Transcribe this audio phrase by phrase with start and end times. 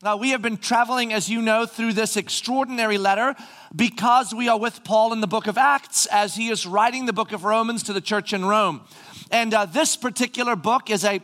[0.00, 3.34] Uh, we have been traveling, as you know, through this extraordinary letter
[3.74, 7.12] because we are with Paul in the book of Acts as he is writing the
[7.12, 8.82] book of Romans to the church in Rome.
[9.32, 11.20] And uh, this particular book is a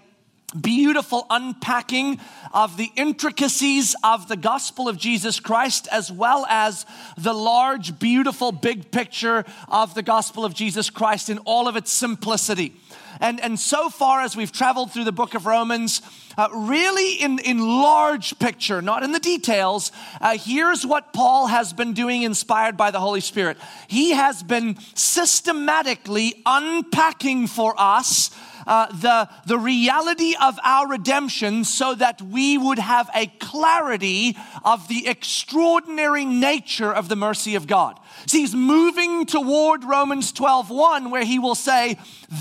[0.61, 2.21] beautiful unpacking
[2.53, 6.87] of the intricacies of the gospel of Jesus Christ, as well as
[7.17, 11.91] the large, beautiful, big picture of the gospel of Jesus Christ in all of its
[11.91, 12.75] simplicity.
[13.21, 16.03] And, and so far as we've traveled through the book of Romans,
[16.37, 21.73] uh, really in, in large picture, not in the details, uh, here's what Paul has
[21.73, 23.57] been doing inspired by the Holy Spirit.
[23.87, 28.31] He has been systematically unpacking for us
[28.67, 34.89] uh, the, the reality of our redemption so that we would have a clarity of
[34.89, 37.99] the extraordinary nature of the mercy of God.
[38.27, 41.99] See, he's moving toward Romans 12 1, where he will say,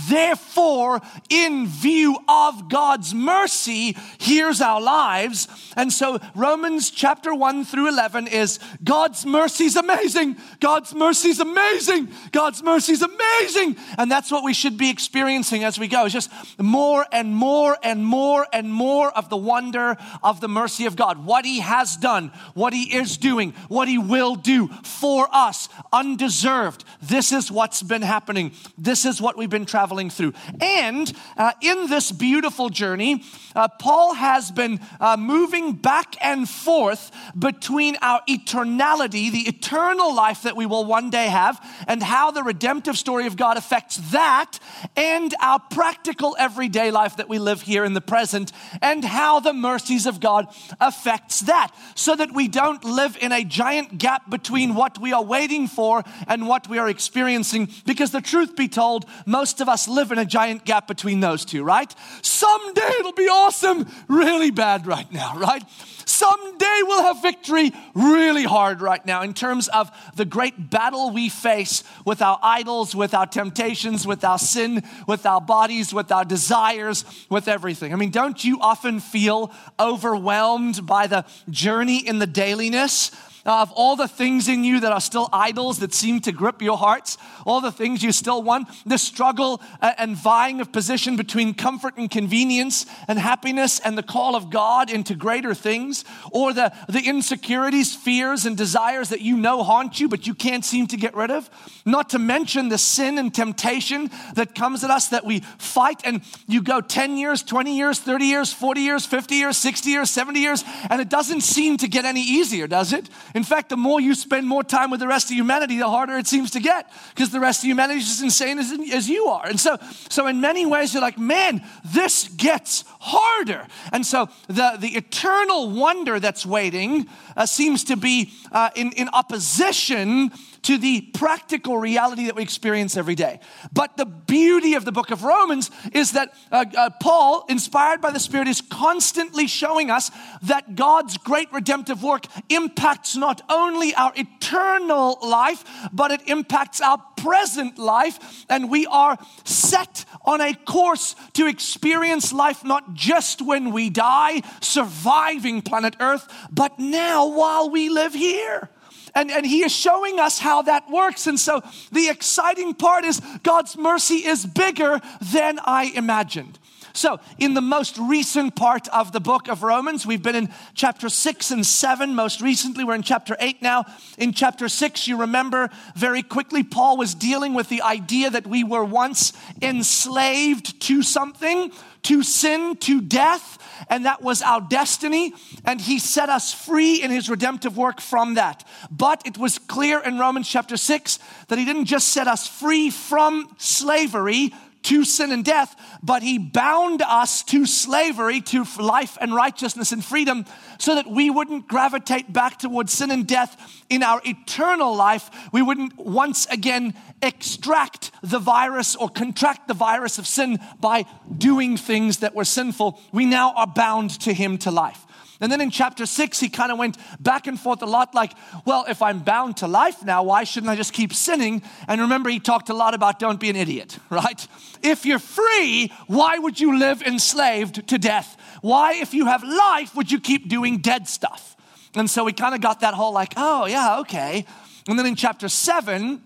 [0.09, 5.47] Therefore, in view of God's mercy, here's our lives.
[5.75, 10.37] And so, Romans chapter 1 through 11 is God's mercy is amazing.
[10.59, 12.09] God's mercy is amazing.
[12.31, 13.75] God's mercy is amazing.
[13.97, 16.05] And that's what we should be experiencing as we go.
[16.05, 20.85] It's just more and more and more and more of the wonder of the mercy
[20.85, 21.25] of God.
[21.25, 26.83] What He has done, what He is doing, what He will do for us, undeserved.
[27.01, 28.51] This is what's been happening.
[28.77, 30.33] This is what we've been traveling through.
[30.61, 33.23] And uh, in this beautiful journey,
[33.55, 40.43] uh, Paul has been uh, moving back and forth between our eternality, the eternal life
[40.43, 44.59] that we will one day have, and how the redemptive story of God affects that,
[44.95, 49.53] and our practical everyday life that we live here in the present, and how the
[49.53, 50.47] mercies of God
[50.79, 55.23] affects that, so that we don't live in a giant gap between what we are
[55.23, 57.69] waiting for and what we are experiencing.
[57.85, 61.45] Because the truth be told, most of us live in a giant gap between those
[61.45, 61.93] two, right?
[62.21, 65.63] Someday it'll be awesome, really bad right now, right?
[66.05, 71.29] Someday we'll have victory really hard right now in terms of the great battle we
[71.29, 76.25] face with our idols, with our temptations, with our sin, with our bodies, with our
[76.25, 77.93] desires, with everything.
[77.93, 83.11] I mean, don't you often feel overwhelmed by the journey in the dailiness?
[83.45, 86.77] Of all the things in you that are still idols that seem to grip your
[86.77, 91.53] hearts, all the things you still want, the struggle uh, and vying of position between
[91.53, 96.73] comfort and convenience and happiness and the call of God into greater things, or the,
[96.87, 100.97] the insecurities, fears, and desires that you know haunt you, but you can't seem to
[100.97, 101.49] get rid of.
[101.85, 106.21] Not to mention the sin and temptation that comes at us that we fight, and
[106.47, 110.39] you go 10 years, 20 years, 30 years, 40 years, 50 years, 60 years, 70
[110.39, 113.09] years, and it doesn't seem to get any easier, does it?
[113.33, 116.17] In fact, the more you spend more time with the rest of humanity, the harder
[116.17, 119.25] it seems to get because the rest of humanity is as insane as, as you
[119.25, 119.47] are.
[119.47, 119.77] And so,
[120.09, 123.67] so in many ways, you're like, man, this gets harder.
[123.91, 129.09] And so the, the eternal wonder that's waiting uh, seems to be uh, in, in
[129.09, 130.31] opposition
[130.61, 133.41] to the practical reality that we experience every day.
[133.73, 138.11] But the beauty of the book of Romans is that uh, uh, Paul, inspired by
[138.11, 140.09] the Spirit, is constantly showing us
[140.43, 146.99] that God's great redemptive work impacts not only our eternal life, but it impacts our
[147.17, 148.45] present life.
[148.49, 154.41] And we are set on a course to experience life not just when we die,
[154.61, 158.69] surviving planet Earth, but now while we live here.
[159.15, 161.27] And, and he is showing us how that works.
[161.27, 166.57] And so the exciting part is God's mercy is bigger than I imagined.
[166.93, 171.09] So, in the most recent part of the book of Romans, we've been in chapter
[171.09, 172.13] 6 and 7.
[172.13, 173.85] Most recently, we're in chapter 8 now.
[174.19, 178.63] In chapter 6, you remember very quickly, Paul was dealing with the idea that we
[178.63, 181.71] were once enslaved to something,
[182.03, 183.57] to sin, to death
[183.89, 185.33] and that was our destiny.
[185.65, 188.65] And he set us free in his redemptive work from that.
[188.91, 192.89] But it was clear in Romans chapter 6 that he didn't just set us free
[192.89, 199.33] from slavery to sin and death, but he bound us to slavery, to life and
[199.33, 200.45] righteousness and freedom,
[200.77, 205.29] so that we wouldn't gravitate back towards sin and death in our eternal life.
[205.51, 211.05] We wouldn't once again extract the virus or contract the virus of sin by
[211.37, 212.99] doing things that were sinful.
[213.11, 215.05] We now are bound to him to life.
[215.41, 218.33] And then in chapter six, he kind of went back and forth a lot like,
[218.65, 221.63] well, if I'm bound to life now, why shouldn't I just keep sinning?
[221.87, 224.47] And remember, he talked a lot about don't be an idiot, right?
[224.81, 228.37] If you're free, why would you live enslaved to death?
[228.61, 231.55] Why, if you have life, would you keep doing dead stuff?
[231.95, 234.45] And so we kind of got that whole like, oh, yeah, okay.
[234.87, 236.21] And then in chapter seven,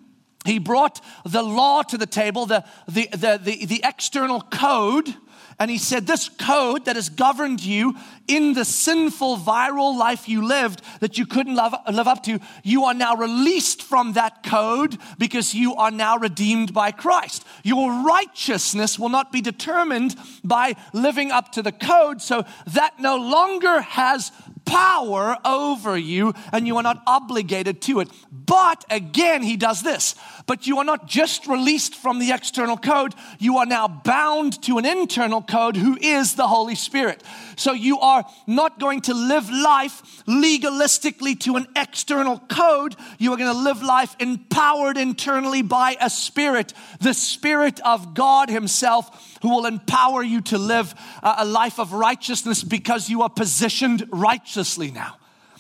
[0.46, 5.14] he brought the law to the table, the, the, the, the, the external code
[5.60, 7.96] And he said, This code that has governed you
[8.28, 12.84] in the sinful, viral life you lived that you couldn't love, live up to, you
[12.84, 17.44] are now released from that code because you are now redeemed by Christ.
[17.64, 23.18] Your righteousness will not be determined by living up to the code, so that no
[23.18, 24.32] longer has
[24.68, 28.10] power over you and you are not obligated to it.
[28.32, 30.14] But again, he does this.
[30.46, 34.78] But you are not just released from the external code, you are now bound to
[34.78, 37.24] an internal code who is the Holy Spirit.
[37.56, 42.96] So you are not going to live life legalistically to an external code.
[43.18, 48.50] You are going to live life empowered internally by a spirit, the Spirit of God
[48.50, 50.94] Himself, who will empower you to live
[51.24, 54.57] a life of righteousness because you are positioned righteously
[54.92, 55.18] now.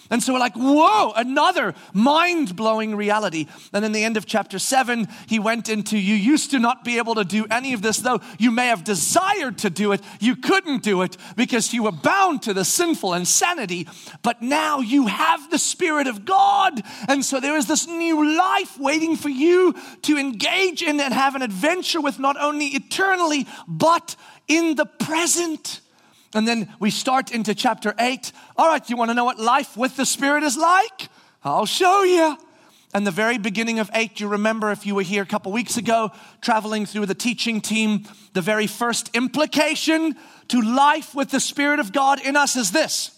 [0.10, 3.48] And so we're like, whoa, another mind blowing reality.
[3.74, 6.98] And in the end of chapter seven, he went into, you used to not be
[6.98, 10.02] able to do any of this, though you may have desired to do it.
[10.20, 13.88] You couldn't do it because you were bound to the sinful insanity.
[14.22, 16.82] But now you have the Spirit of God.
[17.10, 21.36] And so there is this new life waiting for you to engage in and have
[21.36, 24.16] an adventure with not only eternally, but
[24.48, 25.82] in the present.
[26.34, 28.32] And then we start into chapter 8.
[28.58, 31.10] All right, you want to know what life with the Spirit is like?
[31.44, 32.38] I'll show you.
[32.94, 35.78] And the very beginning of 8, you remember if you were here a couple weeks
[35.78, 40.16] ago, traveling through the teaching team, the very first implication
[40.48, 43.12] to life with the Spirit of God in us is this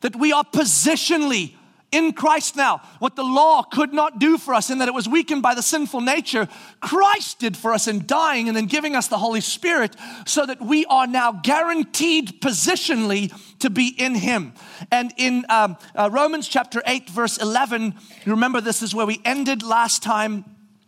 [0.00, 1.54] that we are positionally
[1.92, 2.78] in Christ now.
[2.98, 5.62] What the law could not do for us, in that it was weakened by the
[5.62, 6.48] sinful nature,
[6.80, 9.94] Christ did for us in dying and then giving us the Holy Spirit
[10.26, 14.54] so that we are now guaranteed positionally to be in Him.
[14.90, 17.94] And in um, uh, Romans chapter 8, verse 11,
[18.24, 20.44] you remember this is where we ended last time.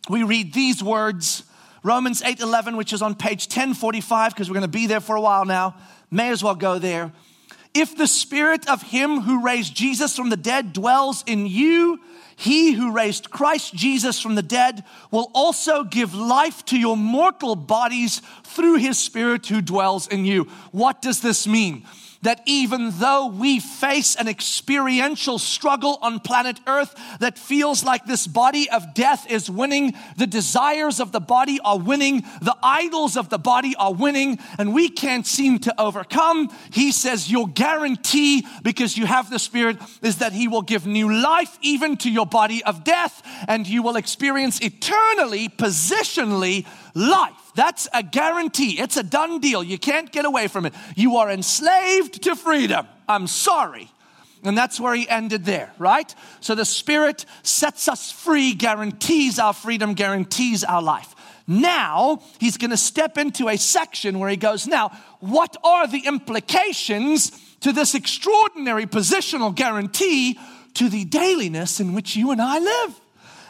[0.08, 1.44] We read these words.
[1.82, 5.16] Romans 8 11, which is on page 1045, because we're going to be there for
[5.16, 5.76] a while now.
[6.10, 7.12] May as well go there.
[7.74, 12.00] If the spirit of him who raised Jesus from the dead dwells in you,
[12.36, 17.56] he who raised Christ Jesus from the dead will also give life to your mortal
[17.56, 20.44] bodies through his spirit who dwells in you.
[20.70, 21.84] What does this mean?
[22.24, 28.26] That even though we face an experiential struggle on planet Earth that feels like this
[28.26, 33.28] body of death is winning, the desires of the body are winning, the idols of
[33.28, 38.96] the body are winning, and we can't seem to overcome, he says your guarantee, because
[38.96, 42.64] you have the Spirit, is that he will give new life even to your body
[42.64, 47.52] of death, and you will experience eternally, positionally, life.
[47.54, 48.80] That's a guarantee.
[48.80, 49.62] It's a done deal.
[49.62, 50.74] You can't get away from it.
[50.96, 52.86] You are enslaved to freedom.
[53.08, 53.90] I'm sorry.
[54.42, 56.14] And that's where he ended there, right?
[56.40, 61.14] So the Spirit sets us free, guarantees our freedom, guarantees our life.
[61.46, 64.90] Now he's going to step into a section where he goes, Now,
[65.20, 70.38] what are the implications to this extraordinary positional guarantee
[70.74, 73.00] to the dailiness in which you and I live?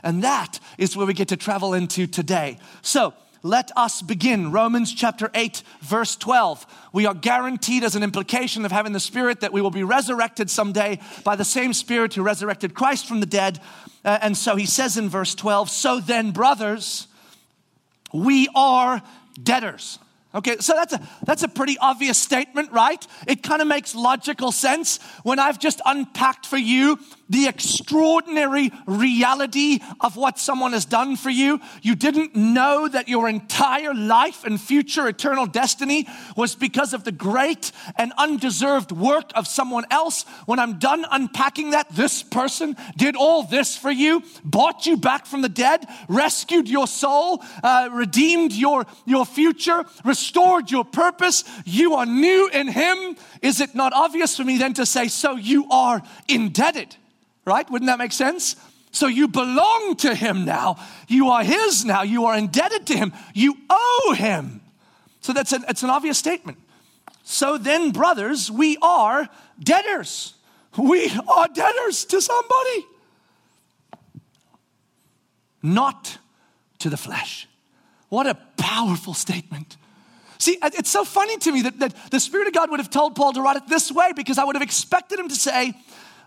[0.03, 2.59] And that is where we get to travel into today.
[2.83, 3.15] So,
[3.45, 4.51] let us begin.
[4.51, 6.67] Romans chapter 8, verse 12.
[6.95, 10.49] We are guaranteed as an implication of having the Spirit that we will be resurrected
[10.49, 13.61] someday by the same Spirit who resurrected Christ from the dead.
[14.03, 17.07] Uh, and so he says in verse 12, So then, brothers,
[18.15, 19.03] we are
[19.41, 19.99] debtors.
[20.35, 23.07] Okay, so that's a that's a pretty obvious statement, right?
[23.29, 26.99] It kind of makes logical sense when I've just unpacked for you
[27.29, 31.61] the extraordinary reality of what someone has done for you.
[31.83, 37.13] You didn't know that your entire life and future eternal destiny was because of the
[37.13, 40.25] great and undeserved work of someone else.
[40.47, 45.27] When I'm done unpacking that, this person did all this for you, bought you back
[45.27, 51.45] from the dead, rescued your soul, uh, redeemed your, your future, restored your purpose.
[51.65, 53.17] You are new in Him.
[53.43, 56.97] Is it not obvious for me then to say, so you are indebted?
[57.45, 57.69] Right?
[57.71, 58.57] Wouldn't that make sense?
[58.91, 60.77] So you belong to him now.
[61.09, 62.03] You are his now.
[62.03, 63.13] You are indebted to him.
[63.35, 64.61] You owe him.
[65.21, 66.59] So that's an, it's an obvious statement.
[67.25, 70.35] So then, brothers, we are debtors.
[70.77, 72.87] We are debtors to somebody,
[75.63, 76.19] not
[76.81, 77.49] to the flesh.
[78.09, 79.77] What a powerful statement.
[80.39, 83.15] See, it's so funny to me that, that the Spirit of God would have told
[83.15, 85.75] Paul to write it this way because I would have expected him to say,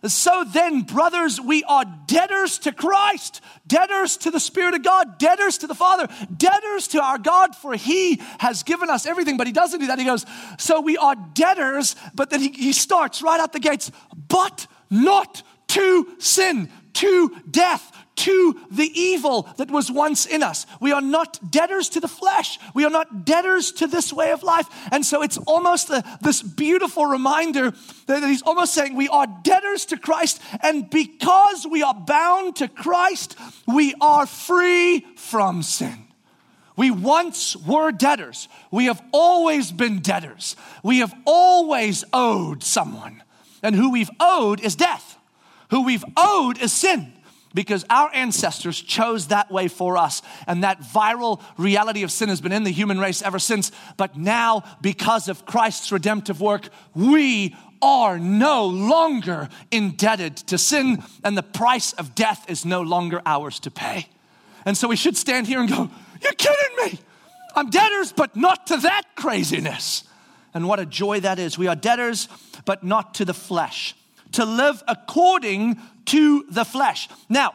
[0.06, 5.60] so then, brothers, we are debtors to Christ, debtors to the Spirit of God, debtors
[5.60, 9.38] to the Father, debtors to our God, for He has given us everything.
[9.38, 9.98] But He doesn't do that.
[9.98, 10.26] He goes,
[10.60, 13.92] So we are debtors, but then He, he starts right out the gates,
[14.28, 20.66] but not to sin, to death, to the evil that was once in us.
[20.82, 22.60] We are not debtors to the flesh.
[22.74, 24.68] We are not debtors to this way of life.
[24.92, 27.74] And so it's almost a, this beautiful reminder
[28.08, 30.42] that he's almost saying we are debtors to Christ.
[30.62, 36.06] And because we are bound to Christ, we are free from sin.
[36.76, 38.48] We once were debtors.
[38.72, 40.56] We have always been debtors.
[40.84, 43.24] We have always owed someone.
[43.64, 45.18] And who we've owed is death.
[45.70, 47.14] Who we've owed is sin
[47.58, 50.22] because our ancestors chose that way for us.
[50.46, 53.72] And that viral reality of sin has been in the human race ever since.
[53.98, 61.36] But now, because of Christ's redemptive work, we are no longer indebted to sin, and
[61.36, 64.06] the price of death is no longer ours to pay.
[64.64, 65.90] And so we should stand here and go,
[66.22, 67.00] You're kidding me.
[67.56, 70.04] I'm debtors, but not to that craziness.
[70.54, 71.58] And what a joy that is.
[71.58, 72.30] We are debtors,
[72.66, 73.96] but not to the flesh.
[74.34, 77.10] To live according to the flesh.
[77.30, 77.54] Now,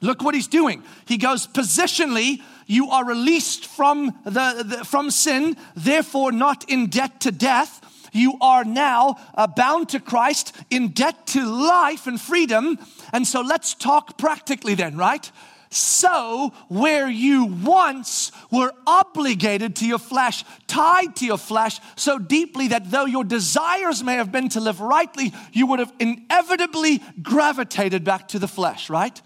[0.00, 0.82] look what he's doing.
[1.06, 7.20] He goes positionally, you are released from the, the from sin, therefore not in debt
[7.20, 7.80] to death.
[8.12, 12.78] You are now uh, bound to Christ, in debt to life and freedom.
[13.12, 15.30] And so let's talk practically then, right?
[15.74, 22.68] So, where you once were obligated to your flesh, tied to your flesh so deeply
[22.68, 28.04] that though your desires may have been to live rightly, you would have inevitably gravitated
[28.04, 29.18] back to the flesh, right?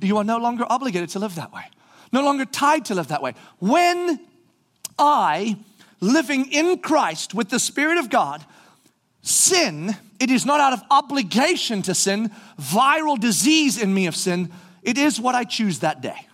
[0.00, 1.64] You are no longer obligated to live that way,
[2.12, 3.34] no longer tied to live that way.
[3.58, 4.20] When
[4.98, 5.58] I,
[6.00, 8.42] living in Christ with the Spirit of God,
[9.20, 14.50] sin, it is not out of obligation to sin, viral disease in me of sin
[14.84, 16.28] it is what I choose that day.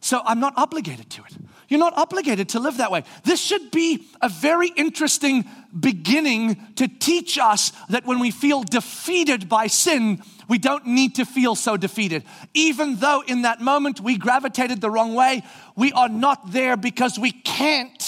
[0.00, 1.34] So I'm not obligated to it.
[1.66, 3.04] You're not obligated to live that way.
[3.24, 5.46] This should be a very interesting
[5.78, 11.24] beginning to teach us that when we feel defeated by sin, we don't need to
[11.24, 12.24] feel so defeated.
[12.52, 15.42] Even though in that moment we gravitated the wrong way,
[15.74, 18.03] we are not there because we can't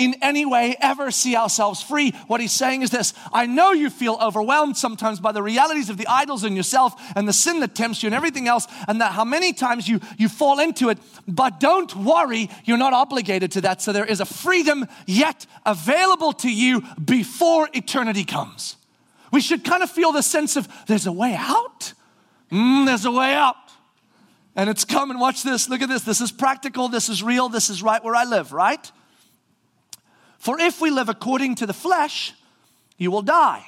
[0.00, 2.12] in any way ever see ourselves free.
[2.26, 5.98] What he's saying is this I know you feel overwhelmed sometimes by the realities of
[5.98, 9.12] the idols in yourself and the sin that tempts you and everything else, and that
[9.12, 10.98] how many times you, you fall into it.
[11.28, 13.82] But don't worry, you're not obligated to that.
[13.82, 18.76] So there is a freedom yet available to you before eternity comes.
[19.30, 21.92] We should kind of feel the sense of there's a way out.
[22.50, 23.54] Mm, there's a way out.
[24.56, 25.18] And it's coming.
[25.18, 25.68] Watch this.
[25.68, 26.02] Look at this.
[26.02, 26.88] This is practical.
[26.88, 27.48] This is real.
[27.48, 28.90] This is right where I live, right?
[30.40, 32.32] For if we live according to the flesh,
[32.96, 33.64] you will die.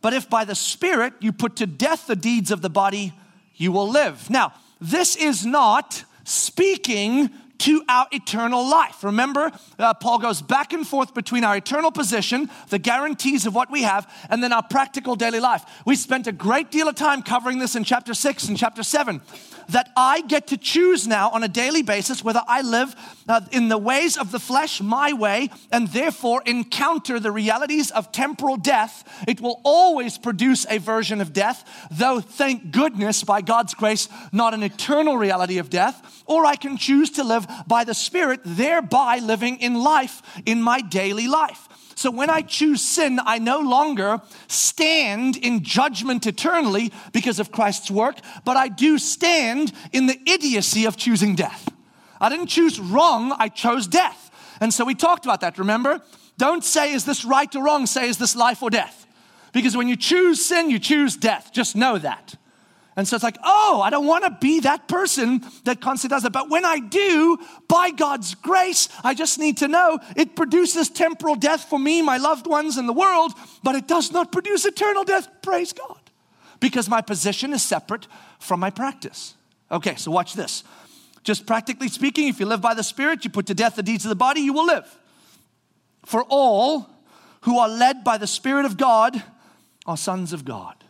[0.00, 3.12] But if by the Spirit you put to death the deeds of the body,
[3.56, 4.30] you will live.
[4.30, 9.02] Now, this is not speaking to our eternal life.
[9.02, 13.70] Remember, uh, Paul goes back and forth between our eternal position, the guarantees of what
[13.70, 15.64] we have, and then our practical daily life.
[15.84, 19.20] We spent a great deal of time covering this in chapter 6 and chapter 7
[19.68, 22.94] that I get to choose now on a daily basis whether I live
[23.28, 28.12] uh, in the ways of the flesh, my way, and therefore encounter the realities of
[28.12, 29.24] temporal death.
[29.26, 34.54] It will always produce a version of death, though, thank goodness, by God's grace, not
[34.54, 36.22] an eternal reality of death.
[36.26, 40.80] Or I can choose to live by the Spirit, thereby living in life in my
[40.80, 41.68] daily life.
[41.94, 47.90] So when I choose sin, I no longer stand in judgment eternally because of Christ's
[47.90, 51.68] work, but I do stand in the idiocy of choosing death.
[52.20, 54.30] I didn't choose wrong, I chose death.
[54.60, 56.00] And so we talked about that, remember?
[56.38, 57.86] Don't say, is this right or wrong?
[57.86, 59.06] Say, is this life or death?
[59.52, 61.50] Because when you choose sin, you choose death.
[61.52, 62.34] Just know that.
[62.96, 66.22] And so it's like, oh, I don't want to be that person that constantly does
[66.22, 66.32] that.
[66.32, 71.34] But when I do, by God's grace, I just need to know it produces temporal
[71.34, 73.32] death for me, my loved ones, and the world,
[73.64, 75.28] but it does not produce eternal death.
[75.42, 75.98] Praise God.
[76.60, 78.06] Because my position is separate
[78.38, 79.34] from my practice.
[79.72, 80.62] Okay, so watch this.
[81.24, 84.04] Just practically speaking, if you live by the Spirit, you put to death the deeds
[84.04, 84.86] of the body, you will live.
[86.04, 86.88] For all
[87.40, 89.20] who are led by the Spirit of God
[89.84, 90.83] are sons of God.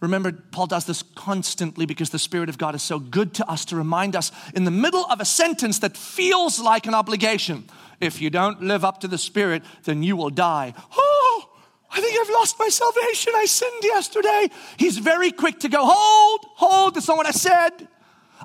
[0.00, 3.64] Remember, Paul does this constantly because the Spirit of God is so good to us
[3.66, 7.64] to remind us in the middle of a sentence that feels like an obligation.
[8.00, 10.72] If you don't live up to the Spirit, then you will die.
[10.96, 11.50] Oh,
[11.90, 13.32] I think I've lost my salvation.
[13.34, 14.50] I sinned yesterday.
[14.76, 17.88] He's very quick to go, hold, hold, that's not what I said.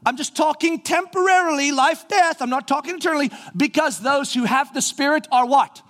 [0.06, 2.42] I'm just talking temporarily, life, death.
[2.42, 5.84] I'm not talking eternally because those who have the Spirit are what?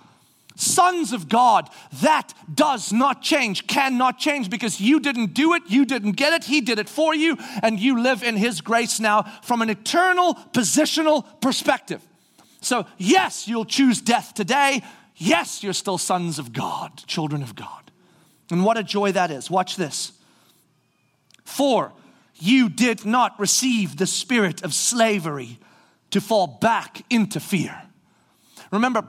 [0.56, 1.68] Sons of God,
[2.02, 6.44] that does not change, cannot change because you didn't do it, you didn't get it,
[6.44, 10.34] He did it for you, and you live in His grace now from an eternal
[10.52, 12.00] positional perspective.
[12.60, 14.82] So, yes, you'll choose death today.
[15.16, 17.90] Yes, you're still sons of God, children of God.
[18.50, 19.50] And what a joy that is.
[19.50, 20.12] Watch this.
[21.44, 21.92] For
[22.36, 25.58] you did not receive the spirit of slavery
[26.10, 27.82] to fall back into fear.
[28.70, 29.06] Remember,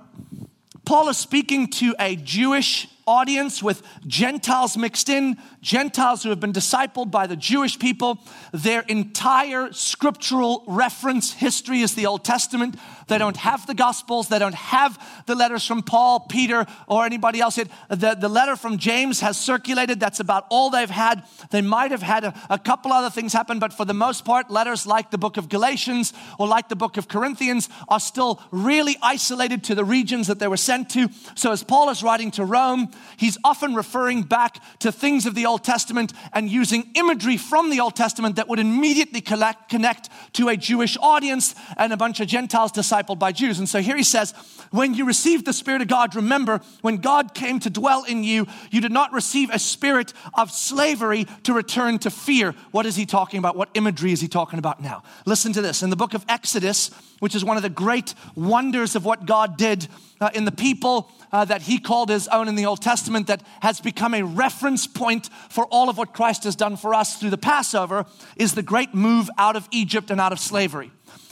[0.86, 6.54] Paul is speaking to a Jewish audience with Gentiles mixed in, Gentiles who have been
[6.54, 8.20] discipled by the Jewish people.
[8.52, 12.76] Their entire scriptural reference history is the Old Testament.
[13.08, 17.40] They don't have the Gospels, they don't have the letters from Paul, Peter, or anybody
[17.40, 17.56] else.
[17.56, 20.00] The, the letter from James has circulated.
[20.00, 21.24] That's about all they've had.
[21.52, 24.50] They might have had a, a couple other things happen, but for the most part,
[24.50, 28.98] letters like the book of Galatians or like the book of Corinthians are still really
[29.02, 31.10] isolated to the regions that they were sent to.
[31.36, 35.46] So as Paul is writing to Rome, he's often referring back to things of the
[35.46, 40.50] Old Testament and using imagery from the Old Testament that would immediately collect, connect to
[40.50, 43.60] a Jewish audience and a bunch of Gentiles discipled by Jews.
[43.60, 44.34] And so here he says,
[44.72, 48.48] when you received the Spirit of God, remember when God came to dwell in you,
[48.72, 52.54] you did not receive a spirit of slavery to return to fear.
[52.72, 53.56] What is he talking about?
[53.56, 55.04] What imagery is he talking about now?
[55.26, 55.84] Listen to this.
[55.84, 59.58] In the book of Exodus, which is one of the great wonders of what God
[59.58, 59.88] did
[60.22, 63.44] uh, in the people uh, that he called his own in the Old Testament that
[63.62, 67.32] has become a reference point for all of what Christ has done for us through
[67.32, 68.06] the Passover
[68.36, 70.92] is the great move out of Egypt and out of slavery.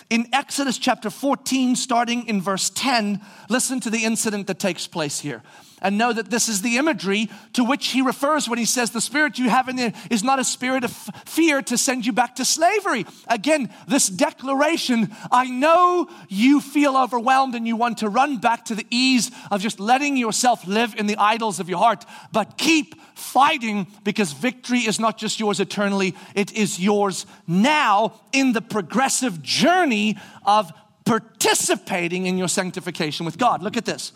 [0.09, 5.19] In Exodus chapter 14, starting in verse 10, listen to the incident that takes place
[5.19, 5.41] here
[5.83, 9.01] and know that this is the imagery to which he refers when he says the
[9.01, 12.35] spirit you have in there is not a spirit of fear to send you back
[12.37, 13.05] to slavery.
[13.27, 18.75] Again, this declaration I know you feel overwhelmed and you want to run back to
[18.75, 22.95] the ease of just letting yourself live in the idols of your heart, but keep
[23.13, 29.41] fighting because victory is not just yours eternally, it is yours now in the progressive
[29.41, 30.71] journey of
[31.05, 33.61] participating in your sanctification with God.
[33.61, 34.13] Look at this.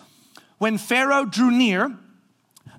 [0.58, 1.96] When Pharaoh drew near,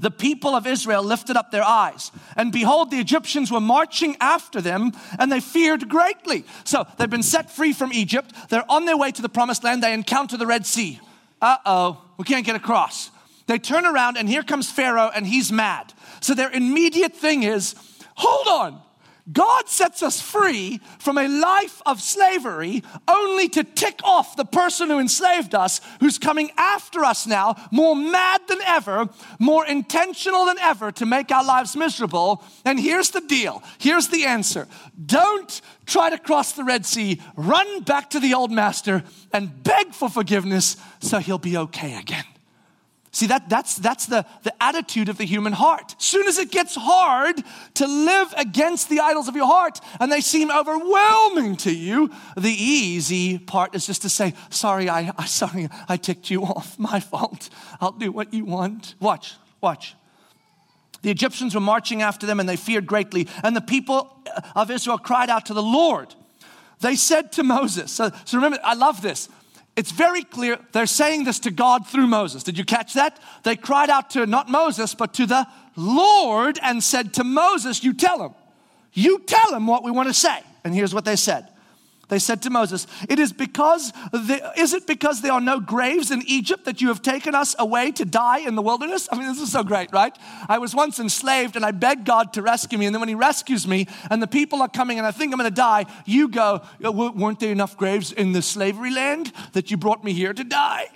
[0.00, 4.60] the people of Israel lifted up their eyes, and behold, the Egyptians were marching after
[4.60, 6.44] them, and they feared greatly.
[6.64, 8.32] So they've been set free from Egypt.
[8.48, 9.82] They're on their way to the promised land.
[9.82, 11.00] They encounter the Red Sea.
[11.42, 13.10] Uh oh, we can't get across.
[13.46, 15.92] They turn around, and here comes Pharaoh, and he's mad.
[16.20, 17.74] So their immediate thing is
[18.14, 18.82] hold on,
[19.30, 24.88] God sets us free from a life of slavery only to tick off the person
[24.88, 30.58] who enslaved us, who's coming after us now, more mad than ever, more intentional than
[30.58, 32.42] ever to make our lives miserable.
[32.64, 34.66] And here's the deal here's the answer
[35.04, 39.92] don't try to cross the Red Sea, run back to the old master and beg
[39.92, 42.24] for forgiveness so he'll be okay again.
[43.10, 45.94] See, that, that's, that's the, the attitude of the human heart.
[45.98, 47.42] Soon as it gets hard
[47.74, 52.52] to live against the idols of your heart and they seem overwhelming to you, the
[52.52, 56.78] easy part is just to say, sorry, I, I sorry, I ticked you off.
[56.88, 57.48] My fault.
[57.80, 58.94] I'll do what you want.
[59.00, 59.94] Watch, watch.
[61.02, 63.26] The Egyptians were marching after them and they feared greatly.
[63.42, 64.14] And the people
[64.54, 66.14] of Israel cried out to the Lord.
[66.80, 69.28] They said to Moses, so, so remember, I love this
[69.78, 72.42] it's very clear they're saying this to God through Moses.
[72.42, 73.20] Did you catch that?
[73.44, 77.94] They cried out to not Moses, but to the Lord and said to Moses, You
[77.94, 78.34] tell him,
[78.92, 80.40] you tell him what we want to say.
[80.64, 81.48] And here's what they said
[82.08, 83.92] they said to Moses, It is because
[84.56, 87.92] is it because there are no graves in Egypt that you have taken us away
[87.92, 89.08] to die in the wilderness?
[89.12, 90.16] I mean, this is so great, right?
[90.48, 92.86] I was once enslaved and I begged God to rescue me.
[92.86, 95.38] And then when he rescues me and the people are coming and I think I'm
[95.38, 99.76] gonna die, you go, oh, Weren't there enough graves in the slavery land that you
[99.76, 100.86] brought me here to die?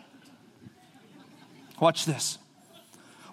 [1.78, 2.38] Watch this.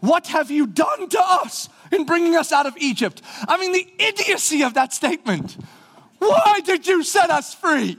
[0.01, 3.21] What have you done to us in bringing us out of Egypt?
[3.47, 5.57] I mean, the idiocy of that statement.
[6.19, 7.97] Why did you set us free?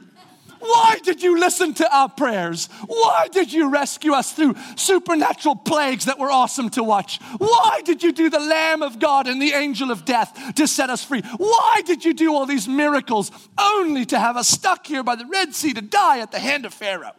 [0.61, 2.68] Why did you listen to our prayers?
[2.87, 7.18] Why did you rescue us through supernatural plagues that were awesome to watch?
[7.38, 10.90] Why did you do the Lamb of God and the angel of death to set
[10.90, 11.22] us free?
[11.38, 15.24] Why did you do all these miracles only to have us stuck here by the
[15.24, 17.16] Red Sea to die at the hand of Pharaoh?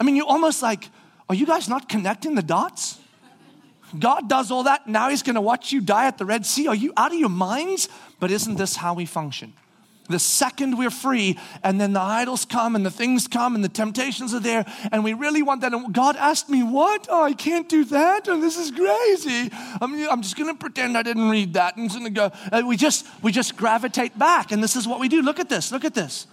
[0.00, 0.90] I mean, you almost like,
[1.28, 2.98] are you guys not connecting the dots?
[3.96, 6.66] God does all that, now He's gonna watch you die at the Red Sea.
[6.66, 7.88] Are you out of your minds?
[8.18, 9.52] But isn't this how we function?
[10.08, 13.68] The second we're free, and then the idols come and the things come and the
[13.68, 15.72] temptations are there, and we really want that.
[15.72, 17.06] And God asked me, What?
[17.10, 18.28] Oh, I can't do that.
[18.28, 19.50] Oh, this is crazy.
[19.80, 21.76] I mean, I'm just going to pretend I didn't read that.
[21.76, 21.86] And.
[21.90, 22.30] And uh,
[22.66, 25.22] we just we just gravitate back, and this is what we do.
[25.22, 25.72] Look at this.
[25.72, 26.26] Look at this.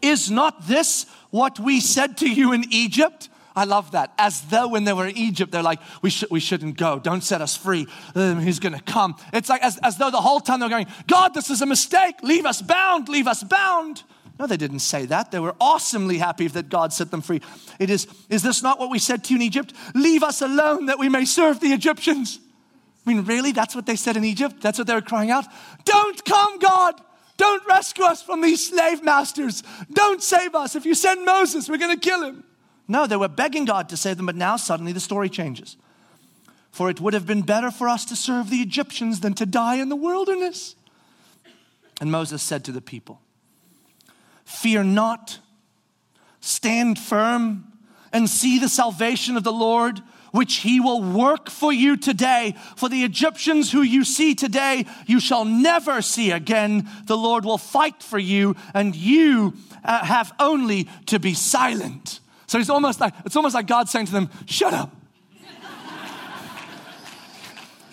[0.00, 3.28] Is not this what we said to you in Egypt?
[3.54, 4.12] I love that.
[4.18, 6.98] As though when they were in Egypt, they're like, we, sh- we shouldn't go.
[6.98, 7.86] Don't set us free.
[8.14, 9.16] Um, he's going to come.
[9.32, 12.16] It's like as, as though the whole time they're going, God, this is a mistake.
[12.22, 13.08] Leave us bound.
[13.08, 14.02] Leave us bound.
[14.38, 15.30] No, they didn't say that.
[15.30, 17.42] They were awesomely happy that God set them free.
[17.78, 19.74] It is, is this not what we said to you in Egypt?
[19.94, 22.38] Leave us alone that we may serve the Egyptians.
[23.06, 23.52] I mean, really?
[23.52, 24.56] That's what they said in Egypt?
[24.60, 25.44] That's what they were crying out?
[25.84, 27.00] Don't come, God.
[27.36, 29.62] Don't rescue us from these slave masters.
[29.92, 30.76] Don't save us.
[30.76, 32.44] If you send Moses, we're going to kill him.
[32.88, 35.76] No, they were begging God to save them, but now suddenly the story changes.
[36.70, 39.76] For it would have been better for us to serve the Egyptians than to die
[39.76, 40.74] in the wilderness.
[42.00, 43.20] And Moses said to the people,
[44.44, 45.38] Fear not,
[46.40, 47.72] stand firm,
[48.12, 50.00] and see the salvation of the Lord,
[50.32, 52.56] which he will work for you today.
[52.76, 56.88] For the Egyptians who you see today, you shall never see again.
[57.04, 62.20] The Lord will fight for you, and you uh, have only to be silent.
[62.52, 64.94] So it's almost like it's almost like God saying to them, "Shut up."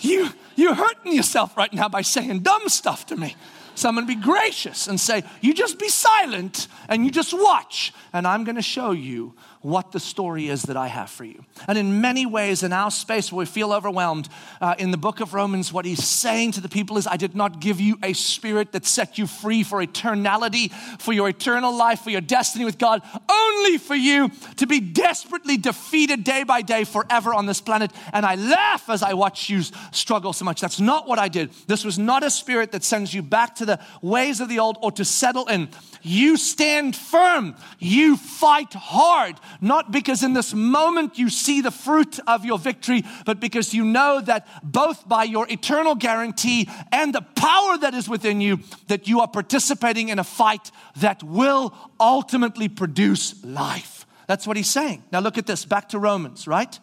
[0.01, 3.37] you you're hurting yourself right now by saying dumb stuff to me.
[3.75, 7.33] So I'm going to be gracious and say, You just be silent and you just
[7.33, 11.25] watch, and I'm going to show you what the story is that I have for
[11.25, 11.43] you.
[11.67, 14.29] And in many ways, in our space where we feel overwhelmed,
[14.61, 17.35] uh, in the book of Romans, what he's saying to the people is, I did
[17.35, 22.01] not give you a spirit that set you free for eternality, for your eternal life,
[22.01, 26.85] for your destiny with God, only for you to be desperately defeated day by day
[26.85, 27.91] forever on this planet.
[28.13, 30.61] And I laugh as I watch you struggle so much.
[30.61, 31.51] That's not what I did.
[31.67, 34.77] This was not a spirit that sends you back to the ways of the old
[34.81, 35.69] or to settle in.
[36.01, 37.55] You stand firm.
[37.77, 43.03] You fight hard, not because in this moment you see the fruit of your victory,
[43.25, 48.09] but because you know that both by your eternal guarantee and the power that is
[48.09, 54.05] within you, that you are participating in a fight that will ultimately produce life.
[54.27, 55.03] That's what he's saying.
[55.11, 56.79] Now look at this, back to Romans, right?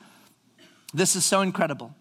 [0.93, 1.95] This is so incredible.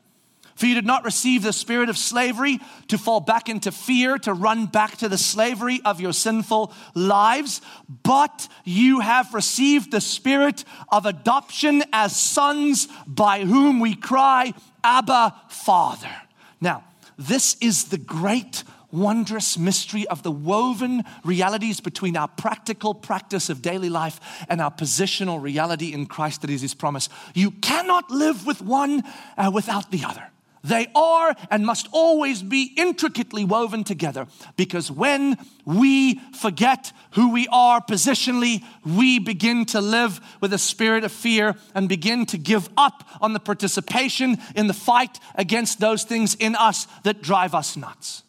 [0.56, 4.34] For you did not receive the spirit of slavery to fall back into fear, to
[4.34, 7.62] run back to the slavery of your sinful lives,
[8.04, 15.36] but you have received the spirit of adoption as sons by whom we cry, Abba,
[15.50, 16.16] Father.
[16.62, 16.86] Now,
[17.18, 23.62] this is the great wondrous mystery of the woven realities between our practical practice of
[23.62, 27.10] daily life and our positional reality in Christ that is His promise.
[27.34, 29.04] You cannot live with one
[29.38, 30.32] uh, without the other.
[30.66, 34.26] They are and must always be intricately woven together
[34.58, 41.04] because when we forget who we are positionally, we begin to live with a spirit
[41.04, 46.04] of fear and begin to give up on the participation in the fight against those
[46.04, 48.24] things in us that drive us nuts.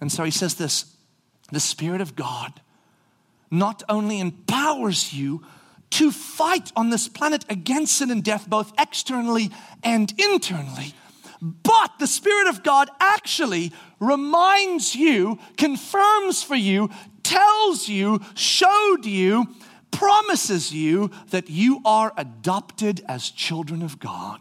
[0.00, 0.84] And so he says this
[1.50, 2.60] the Spirit of God
[3.50, 5.44] not only empowers you
[5.90, 9.50] to fight on this planet against sin and death, both externally
[9.82, 10.94] and internally
[11.40, 16.90] but the Spirit of God actually reminds you, confirms for you,
[17.22, 19.46] tells you, showed you,
[19.90, 24.40] promises you that you are adopted as children of God.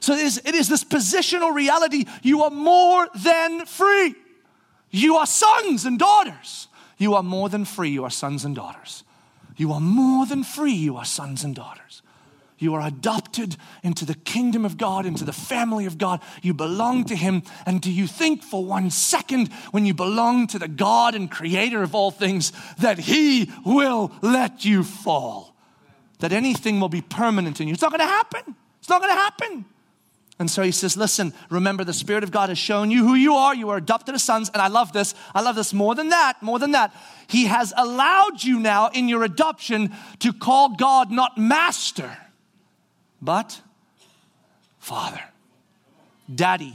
[0.00, 2.06] So it is, it is this positional reality.
[2.22, 4.14] You are more than free.
[4.90, 6.68] You are sons and daughters.
[6.98, 7.90] You are more than free.
[7.90, 9.04] You are sons and daughters.
[9.56, 10.72] You are more than free.
[10.72, 11.89] You are sons and daughters.
[12.60, 16.20] You are adopted into the kingdom of God, into the family of God.
[16.42, 17.42] You belong to Him.
[17.64, 21.82] And do you think for one second, when you belong to the God and creator
[21.82, 25.56] of all things, that He will let you fall?
[26.18, 27.72] That anything will be permanent in you?
[27.72, 28.54] It's not going to happen.
[28.78, 29.64] It's not going to happen.
[30.38, 33.34] And so he says, Listen, remember the Spirit of God has shown you who you
[33.34, 33.54] are.
[33.54, 34.50] You are adopted as sons.
[34.50, 35.14] And I love this.
[35.34, 36.94] I love this more than that, more than that.
[37.26, 42.18] He has allowed you now in your adoption to call God not master
[43.20, 43.60] but
[44.78, 45.22] Father,
[46.32, 46.74] Daddy.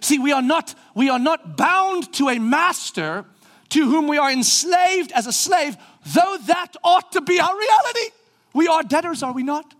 [0.00, 3.24] See, we are not, we are not bound to a master
[3.70, 8.14] to whom we are enslaved as a slave, though that ought to be our reality.
[8.52, 9.74] We are debtors, are we not?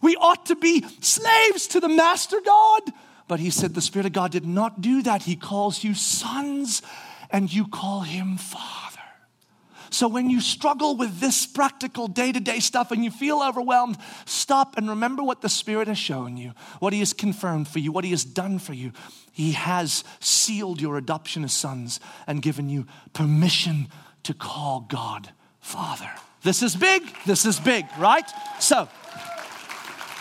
[0.00, 2.82] We ought to be slaves to the master God.
[3.28, 5.22] But he said the Spirit of God did not do that.
[5.22, 6.82] He calls you sons
[7.30, 8.81] and you call him Father.
[9.92, 13.98] So when you struggle with this practical day to day stuff and you feel overwhelmed,
[14.24, 17.92] stop and remember what the Spirit has shown you, what He has confirmed for you,
[17.92, 18.92] what He has done for you.
[19.30, 23.88] He has sealed your adoption as sons and given you permission
[24.22, 26.10] to call God Father.
[26.42, 27.02] This is big.
[27.26, 28.28] This is big, right?
[28.60, 28.88] So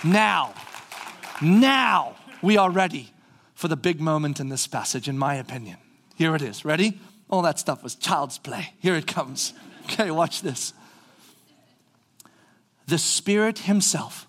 [0.04, 0.54] now,
[1.42, 3.12] now we are ready
[3.56, 5.78] for the big moment in this passage, in my opinion.
[6.16, 6.66] Here it is.
[6.66, 7.00] Ready?
[7.32, 8.74] All that stuff was child's play.
[8.80, 9.54] Here it comes.
[9.86, 10.74] Okay, watch this.
[12.86, 14.28] The Spirit Himself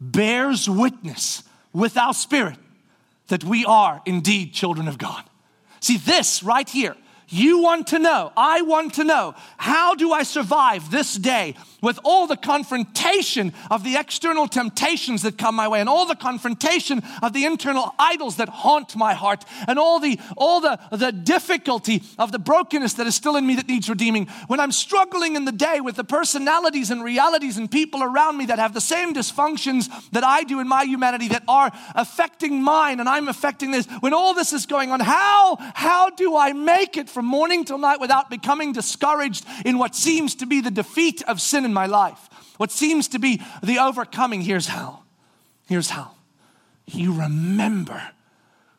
[0.00, 2.58] bears witness with our spirit
[3.28, 5.22] that we are indeed children of God.
[5.80, 6.96] See, this right here
[7.28, 11.98] You want to know, I want to know, how do I survive this day with
[12.02, 17.02] all the confrontation of the external temptations that come my way and all the confrontation
[17.22, 22.02] of the internal idols that haunt my heart and all the all the, the difficulty
[22.18, 24.26] of the brokenness that is still in me that needs redeeming.
[24.46, 28.46] When I'm struggling in the day with the personalities and realities and people around me
[28.46, 32.98] that have the same dysfunctions that I do in my humanity that are affecting mine
[33.00, 36.96] and I'm affecting this, when all this is going on, how how do I make
[36.96, 41.22] it from morning till night without becoming discouraged in what seems to be the defeat
[41.26, 42.28] of sin in my life?
[42.58, 44.42] What seems to be the overcoming?
[44.42, 45.04] Here's how.
[45.66, 46.10] Here's how.
[46.86, 48.02] You remember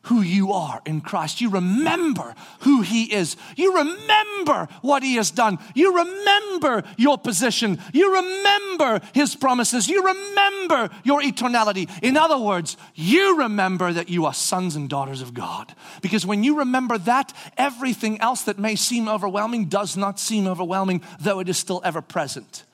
[0.06, 1.40] who you are in Christ.
[1.40, 3.36] You remember who He is.
[3.56, 5.58] You remember what He has done.
[5.74, 7.78] You remember your position.
[7.92, 9.88] You remember His promises.
[9.88, 11.90] You remember your eternality.
[12.02, 15.74] In other words, you remember that you are sons and daughters of God.
[16.02, 21.02] Because when you remember that, everything else that may seem overwhelming does not seem overwhelming,
[21.20, 22.64] though it is still ever present.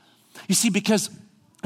[0.49, 1.11] You see, because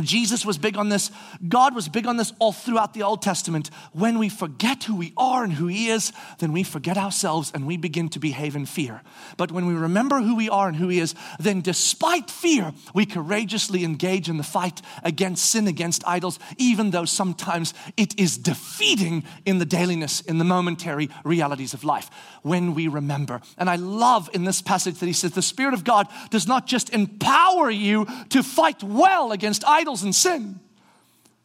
[0.05, 1.11] Jesus was big on this.
[1.49, 3.71] God was big on this all throughout the Old Testament.
[3.93, 7.67] When we forget who we are and who He is, then we forget ourselves and
[7.67, 9.01] we begin to behave in fear.
[9.39, 13.07] But when we remember who we are and who He is, then despite fear, we
[13.07, 19.25] courageously engage in the fight against sin, against idols, even though sometimes it is defeating
[19.47, 22.11] in the dailiness, in the momentary realities of life.
[22.43, 23.41] When we remember.
[23.57, 26.67] And I love in this passage that He says, the Spirit of God does not
[26.67, 30.59] just empower you to fight well against idols idols and sin.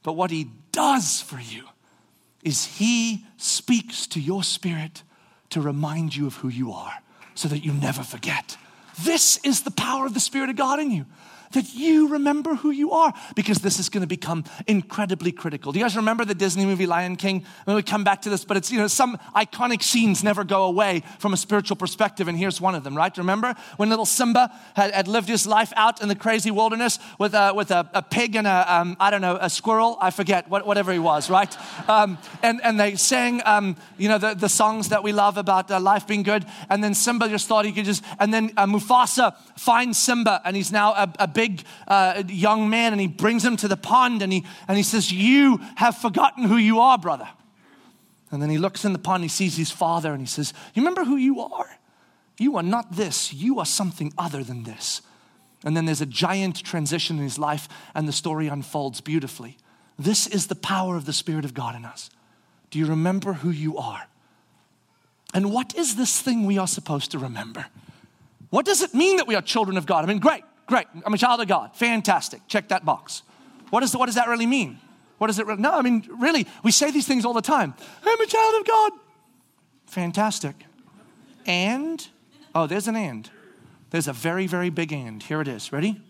[0.02, 1.64] But what he does for you
[2.44, 5.04] is he speaks to your spirit
[5.52, 7.04] to remind you of who you are
[7.36, 8.58] so that you never forget.
[9.00, 11.06] This is the power of the Spirit of God in you
[11.54, 15.72] that you remember who you are because this is going to become incredibly critical.
[15.72, 17.46] Do you guys remember the Disney movie Lion King?
[17.66, 20.64] When we come back to this, but it's, you know, some iconic scenes never go
[20.64, 23.16] away from a spiritual perspective, and here's one of them, right?
[23.18, 27.34] Remember when little Simba had, had lived his life out in the crazy wilderness with
[27.34, 29.98] a, with a, a pig and a, um, I don't know, a squirrel?
[30.00, 31.56] I forget, what, whatever he was, right?
[31.90, 35.70] Um, and, and they sang, um, you know, the, the songs that we love about
[35.72, 38.66] uh, life being good, and then Simba just thought he could just, and then uh,
[38.66, 43.08] Mufasa finds Simba, and he's now a, a big big uh, young man and he
[43.08, 46.80] brings him to the pond and he, and he says, You have forgotten who you
[46.80, 47.28] are, brother.
[48.30, 50.84] And then he looks in the pond, he sees his father, and he says, You
[50.84, 51.70] remember who you are?
[52.38, 55.02] You are not this, you are something other than this.
[55.64, 59.58] And then there's a giant transition in his life, and the story unfolds beautifully.
[59.98, 62.10] This is the power of the Spirit of God in us.
[62.70, 64.08] Do you remember who you are?
[65.34, 67.66] And what is this thing we are supposed to remember?
[68.50, 70.04] What does it mean that we are children of God?
[70.04, 70.44] I mean, great.
[70.72, 70.88] Great.
[71.06, 71.76] I'm a child of God.
[71.76, 72.48] Fantastic.
[72.48, 73.24] Check that box.
[73.72, 74.80] What, is, what does that really mean?
[75.18, 75.62] What does it really?
[75.62, 77.74] No, I mean, really, we say these things all the time.
[78.06, 78.94] I'm a child of God.
[79.88, 80.56] Fantastic.
[81.46, 82.08] And,
[82.56, 83.30] oh, there's an and.
[83.90, 85.22] There's a very, very big and.
[85.22, 85.74] Here it is.
[85.74, 86.02] Ready?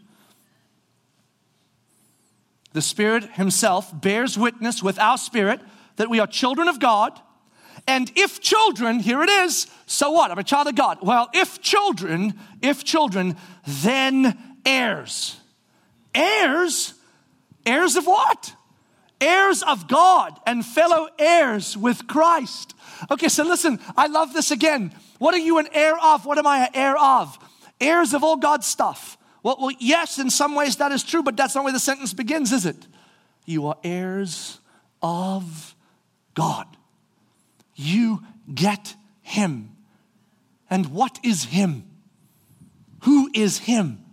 [2.74, 5.60] The Spirit Himself bears witness with our spirit
[5.96, 7.20] that we are children of God.
[7.88, 10.30] And if children, here it is, so what?
[10.30, 11.00] I'm a child of God.
[11.02, 15.40] Well, if children, if children, then heirs.
[16.14, 16.94] Heirs?
[17.66, 18.56] Heirs of what?
[19.20, 22.74] Heirs of God and fellow heirs with Christ.
[23.12, 24.94] Okay, so listen, I love this again.
[25.20, 26.26] What are you an heir of?
[26.26, 27.38] What am I an heir of?
[27.80, 29.18] Heirs of all God's stuff.
[29.44, 32.14] Well, well, yes, in some ways that is true, but that's not where the sentence
[32.14, 32.88] begins, is it?
[33.46, 34.60] You are heirs
[35.02, 35.76] of
[36.34, 36.68] God.
[37.76, 39.76] You get Him.
[40.70, 41.86] And what is Him?
[43.02, 44.04] Who is Him?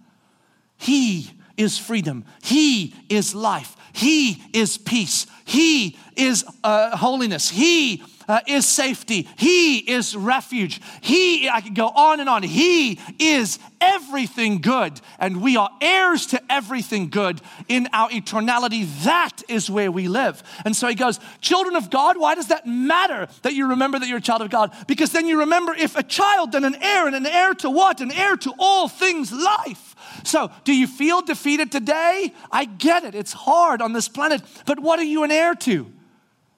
[0.78, 2.24] He is freedom.
[2.42, 3.76] He is life.
[3.92, 5.26] He is peace.
[5.44, 7.50] He is uh, holiness.
[7.50, 9.26] He uh, is safety.
[9.36, 10.80] He is refuge.
[11.00, 12.42] He, I could go on and on.
[12.42, 18.86] He is everything good, and we are heirs to everything good in our eternality.
[19.04, 20.42] That is where we live.
[20.64, 24.08] And so he goes, Children of God, why does that matter that you remember that
[24.08, 24.72] you're a child of God?
[24.86, 28.00] Because then you remember if a child, then an heir, and an heir to what?
[28.00, 29.87] An heir to all things life.
[30.24, 32.32] So, do you feel defeated today?
[32.50, 33.14] I get it.
[33.14, 34.42] It's hard on this planet.
[34.66, 35.92] But what are you an heir to?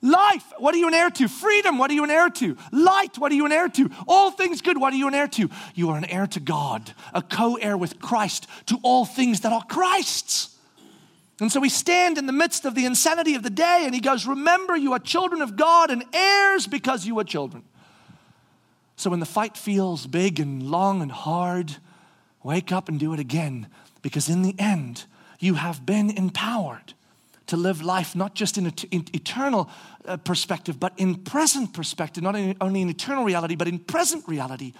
[0.02, 1.28] Life, what are you an heir to?
[1.28, 2.56] Freedom, what are you an heir to?
[2.72, 3.90] Light, what are you an heir to?
[4.08, 5.50] All things good, what are you an heir to?
[5.74, 9.52] You are an heir to God, a co heir with Christ to all things that
[9.52, 10.56] are Christ's.
[11.38, 14.00] And so we stand in the midst of the insanity of the day, and he
[14.00, 17.64] goes, Remember, you are children of God and heirs because you are children.
[18.96, 21.76] So when the fight feels big and long and hard,
[22.42, 23.66] wake up and do it again
[24.02, 25.04] because in the end,
[25.38, 26.94] you have been empowered
[27.46, 29.68] to live life not just in, an eternal
[30.06, 34.26] uh, perspective, but in present perspective, not in, only in eternal reality, but in present
[34.28, 34.72] reality.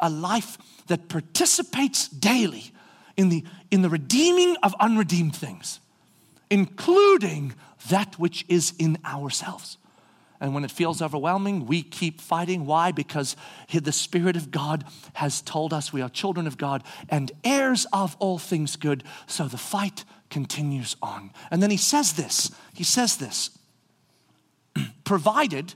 [0.00, 2.72] A life that participates daily
[3.16, 5.80] in the, in the redeeming of unredeemed things,
[6.50, 7.54] including
[7.88, 9.78] that which is in ourselves.
[10.40, 12.66] And when it feels overwhelming, we keep fighting.
[12.66, 12.92] Why?
[12.92, 13.36] Because
[13.72, 18.16] the Spirit of God has told us we are children of God and heirs of
[18.18, 19.04] all things good.
[19.26, 21.30] So the fight continues on.
[21.50, 23.50] And then he says this he says this
[25.04, 25.74] provided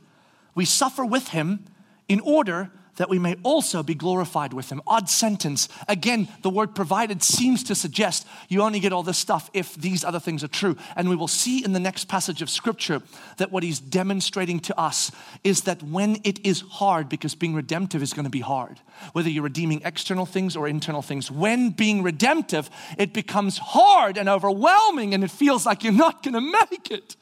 [0.54, 1.64] we suffer with him
[2.08, 2.70] in order
[3.00, 4.82] that we may also be glorified with him.
[4.86, 5.70] Odd sentence.
[5.88, 10.04] Again, the word provided seems to suggest you only get all this stuff if these
[10.04, 10.76] other things are true.
[10.96, 13.00] And we will see in the next passage of scripture
[13.38, 15.10] that what he's demonstrating to us
[15.42, 18.78] is that when it is hard, because being redemptive is going to be hard,
[19.14, 24.28] whether you're redeeming external things or internal things, when being redemptive, it becomes hard and
[24.28, 27.16] overwhelming and it feels like you're not going to make it.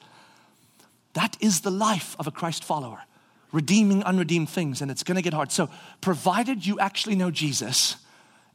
[1.13, 3.05] That is the life of a Christ follower
[3.51, 5.51] redeeming unredeemed things, and it's gonna get hard.
[5.51, 5.69] So,
[6.01, 7.95] provided you actually know Jesus,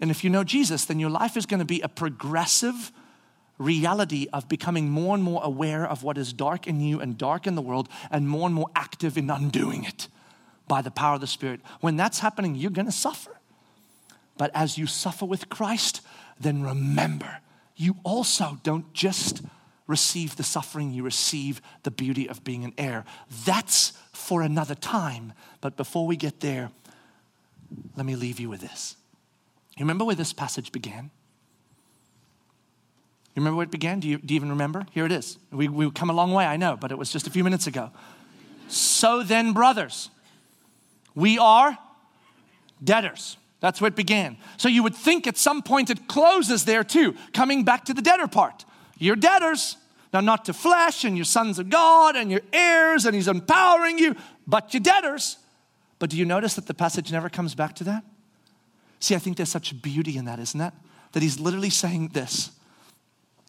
[0.01, 2.93] and if you know Jesus, then your life is gonna be a progressive
[3.59, 7.47] reality of becoming more and more aware of what is dark in you and dark
[7.47, 10.09] in the world, and more and more active in undoing it
[10.67, 11.61] by the power of the Spirit.
[11.81, 13.39] When that's happening, you're gonna suffer.
[14.37, 16.01] But as you suffer with Christ,
[16.41, 17.39] then remember,
[17.77, 19.43] you also don't just
[19.87, 23.05] receive the suffering, you receive the beauty of being an heir.
[23.45, 23.93] That's
[24.25, 25.33] for another time.
[25.61, 26.71] But before we get there,
[27.97, 28.97] let me leave you with this.
[29.77, 31.11] You remember where this passage began?
[33.35, 34.01] You remember where it began?
[34.01, 34.87] Do you, do you even remember?
[34.93, 35.39] Here it is.
[35.51, 37.67] We, we've come a long way, I know, but it was just a few minutes
[37.67, 37.91] ago.
[38.69, 40.11] So then, brothers,
[41.15, 41.77] we are
[42.83, 43.37] debtors.
[43.61, 44.37] That's where it began.
[44.57, 48.03] So you would think at some point it closes there too, coming back to the
[48.03, 48.65] debtor part.
[48.99, 49.77] You're debtors.
[50.15, 53.99] Now, not to flesh, and you're sons of God, and you're heirs, and He's empowering
[53.99, 54.15] you,
[54.47, 55.39] but you're debtors.
[55.99, 58.05] But do you notice that the passage never comes back to that?
[59.01, 60.73] See, I think there's such beauty in that, isn't that?
[61.13, 62.53] That He's literally saying this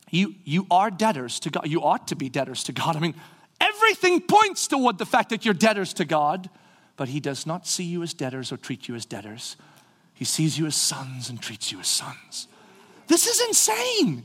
[0.10, 1.67] you, you are debtors to God.
[1.67, 2.95] You ought to be debtors to God.
[2.95, 3.13] I mean,
[3.62, 6.49] everything points toward the fact that you're debtors to God,
[6.97, 9.56] but He does not see you as debtors or treat you as debtors.
[10.15, 12.47] He sees you as sons and treats you as sons.
[13.06, 14.23] This is insane.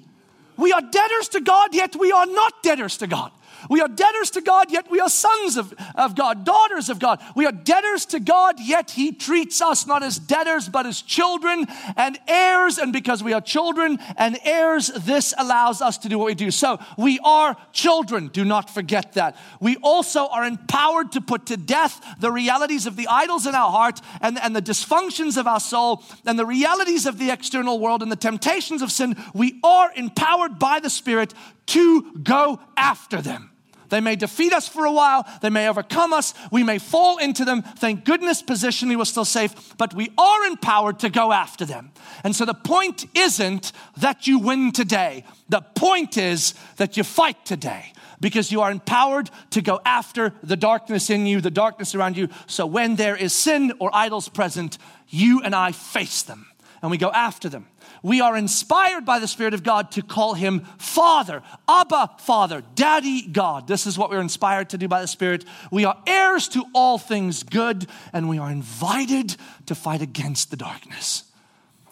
[0.60, 3.32] We are debtors to God, yet we are not debtors to God.
[3.68, 7.20] We are debtors to God, yet we are sons of, of God, daughters of God.
[7.34, 11.66] We are debtors to God, yet He treats us not as debtors, but as children
[11.96, 12.78] and heirs.
[12.78, 16.50] And because we are children and heirs, this allows us to do what we do.
[16.50, 18.28] So we are children.
[18.28, 19.36] Do not forget that.
[19.60, 23.70] We also are empowered to put to death the realities of the idols in our
[23.70, 28.02] heart and, and the dysfunctions of our soul and the realities of the external world
[28.02, 29.16] and the temptations of sin.
[29.34, 31.34] We are empowered by the Spirit
[31.66, 33.49] to go after them.
[33.90, 37.44] They may defeat us for a while, they may overcome us, we may fall into
[37.44, 37.62] them.
[37.62, 41.92] Thank goodness, positionally, we're still safe, but we are empowered to go after them.
[42.24, 47.44] And so the point isn't that you win today, the point is that you fight
[47.44, 52.16] today because you are empowered to go after the darkness in you, the darkness around
[52.16, 52.28] you.
[52.46, 56.49] So when there is sin or idols present, you and I face them
[56.82, 57.66] and we go after them
[58.02, 63.22] we are inspired by the Spirit of God to call him Father, Abba, Father, Daddy,
[63.26, 63.66] God.
[63.66, 65.44] This is what we're inspired to do by the Spirit.
[65.70, 70.56] We are heirs to all things good, and we are invited to fight against the
[70.56, 71.24] darkness.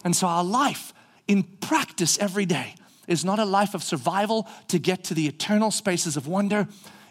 [0.03, 0.93] And so our life
[1.27, 2.75] in practice every day
[3.07, 6.67] is not a life of survival to get to the eternal spaces of wonder.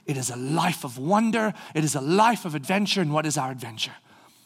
[0.06, 1.54] It is a life of wonder.
[1.74, 3.00] It is a life of adventure.
[3.00, 3.94] And what is our adventure?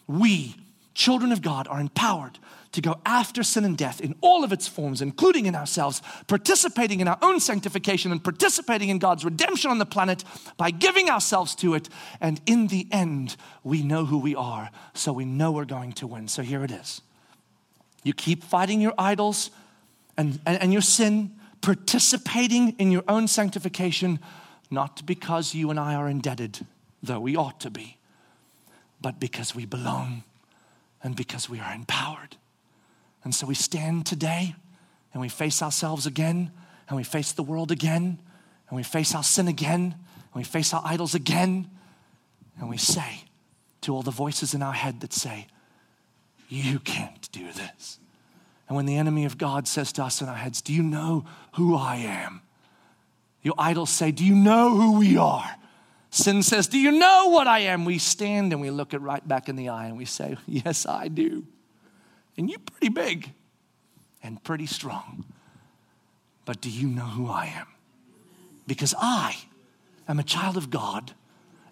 [0.07, 0.57] We,
[0.95, 2.38] children of God, are empowered
[2.73, 7.01] to go after sin and death in all of its forms, including in ourselves, participating
[7.01, 10.25] in our own sanctification and participating in God's redemption on the planet
[10.57, 11.89] by giving ourselves to it.
[12.21, 16.07] And in the end, we know who we are, so we know we're going to
[16.07, 16.29] win.
[16.29, 17.03] So here it is.
[18.03, 19.51] You keep fighting your idols
[20.17, 24.19] and, and, and your sin, participating in your own sanctification,
[24.71, 26.67] not because you and I are indebted,
[27.03, 27.99] though we ought to be,
[29.01, 30.25] but because we belong
[31.03, 32.37] and because we are empowered.
[33.25, 34.55] And so we stand today
[35.13, 36.51] and we face ourselves again
[36.89, 38.21] and we face the world again
[38.69, 39.95] and we face our sin again
[40.35, 41.71] and we face our idols again
[42.59, 43.25] and we say
[43.83, 45.47] to all the voices in our head that say,
[46.49, 47.99] You can't do this.
[48.69, 51.27] And when the enemy of God says to us in our heads, Do you know
[51.55, 52.41] who I am?
[53.43, 55.51] Your idols say, Do you know who we are?
[56.11, 57.85] Sin says, Do you know what I am?
[57.85, 60.87] We stand and we look it right back in the eye and we say, Yes,
[60.87, 61.44] I do.
[62.37, 63.33] And you're pretty big
[64.23, 65.25] and pretty strong.
[66.45, 67.67] But do you know who I am?
[68.67, 69.37] because I
[70.09, 71.13] am a child of God,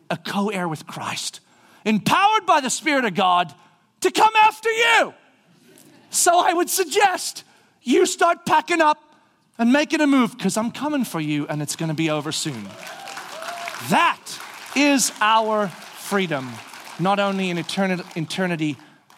[0.08, 1.40] a co heir with Christ,
[1.84, 3.54] empowered by the Spirit of God
[4.00, 5.14] to come after you.
[6.10, 7.44] So I would suggest
[7.82, 8.98] you start packing up
[9.58, 12.32] and making a move because I'm coming for you and it's going to be over
[12.32, 12.64] soon.
[13.88, 14.20] That
[14.76, 16.50] is our freedom,
[16.98, 18.76] not only in eternity,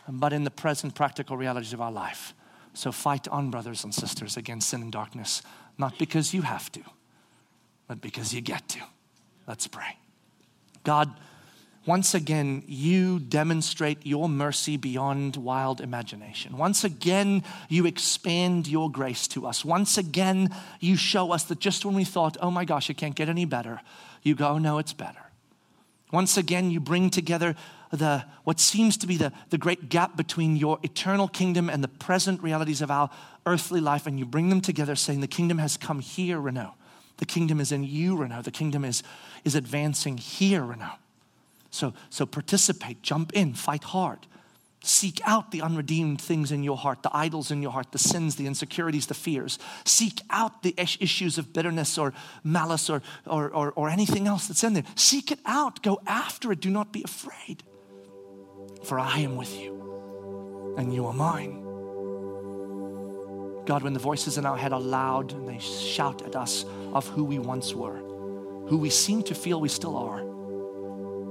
[0.08, 2.34] but in the present practical realities of our life.
[2.74, 5.42] So fight on, brothers and sisters, against sin and darkness,
[5.78, 6.80] not because you have to,
[7.86, 8.80] but because you get to.
[9.46, 9.98] Let's pray.
[10.84, 11.10] God,
[11.84, 16.56] once again, you demonstrate your mercy beyond wild imagination.
[16.56, 19.64] Once again, you expand your grace to us.
[19.64, 23.16] Once again, you show us that just when we thought, oh my gosh, it can't
[23.16, 23.80] get any better,
[24.22, 25.18] you go, no, it's better.
[26.12, 27.56] Once again, you bring together
[27.92, 31.88] the, what seems to be the, the great gap between your eternal kingdom and the
[31.88, 33.10] present realities of our
[33.44, 36.74] earthly life, and you bring them together, saying, The kingdom has come here, Reno.
[37.18, 38.40] The kingdom is in you, Reno.
[38.40, 39.02] The kingdom is,
[39.44, 40.92] is advancing here, Reno.
[41.70, 44.26] So, so participate, jump in, fight hard.
[44.84, 48.34] Seek out the unredeemed things in your heart, the idols in your heart, the sins,
[48.36, 49.58] the insecurities, the fears.
[49.84, 52.12] Seek out the issues of bitterness or
[52.42, 54.84] malice or, or, or, or anything else that's in there.
[54.96, 55.82] Seek it out.
[55.82, 56.60] Go after it.
[56.60, 57.62] Do not be afraid.
[58.84, 61.62] For I am with you, and you are mine.
[63.64, 67.06] God, when the voices in our head are loud and they shout at us of
[67.08, 67.98] who we once were,
[68.68, 70.24] who we seem to feel we still are,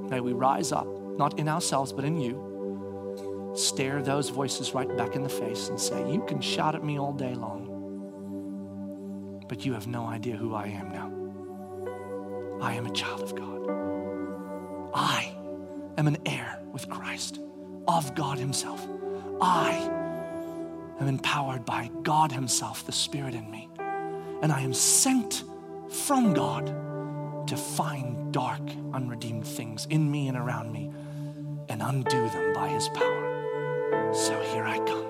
[0.10, 0.88] may we rise up,
[1.18, 5.80] not in ourselves, but in you stare those voices right back in the face and
[5.80, 7.68] say, You can shout at me all day long,
[9.50, 11.12] but you have no idea who I am now.
[12.62, 13.52] I am a child of God.
[14.94, 15.31] I
[16.02, 17.40] am an heir with Christ,
[17.88, 18.88] of God Himself.
[19.40, 19.88] I
[21.00, 23.70] am empowered by God Himself, the Spirit in me,
[24.42, 25.44] and I am sent
[25.92, 26.66] from God
[27.48, 28.64] to find dark,
[28.96, 30.92] unredeemed things in me and around me
[31.70, 34.12] and undo them by His power.
[34.12, 35.06] So here I come.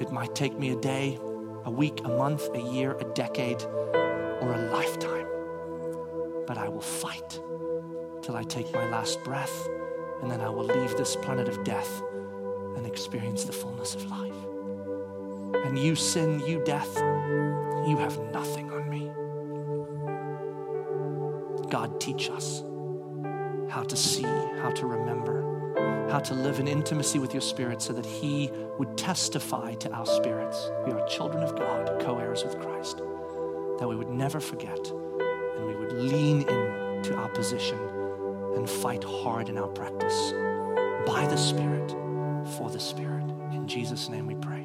[0.00, 1.16] It might take me a day,
[1.64, 5.28] a week, a month, a year, a decade, or a lifetime,
[6.44, 7.40] but I will fight
[8.26, 9.68] till I take my last breath,
[10.20, 12.02] and then I will leave this planet of death
[12.74, 14.34] and experience the fullness of life.
[15.64, 16.92] And you, sin, you, death,
[17.86, 19.12] you have nothing on me.
[21.70, 22.64] God, teach us
[23.68, 25.52] how to see, how to remember
[26.10, 30.06] how to live in intimacy with your Spirit so that He would testify to our
[30.06, 30.70] spirits.
[30.86, 32.98] We are children of God, co heirs with Christ,
[33.78, 37.78] that we would never forget and we would lean into our position
[38.56, 40.32] and fight hard in our practice
[41.06, 41.90] by the Spirit,
[42.56, 43.24] for the Spirit.
[43.52, 44.55] In Jesus' name we pray.